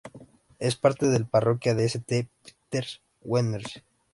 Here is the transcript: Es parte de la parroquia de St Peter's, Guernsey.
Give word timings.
Es 0.57 0.75
parte 0.77 1.09
de 1.09 1.19
la 1.19 1.27
parroquia 1.27 1.75
de 1.75 1.85
St 1.85 2.27
Peter's, 2.41 3.01
Guernsey. 3.23 3.83